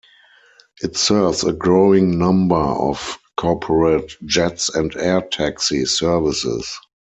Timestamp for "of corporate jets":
2.55-4.67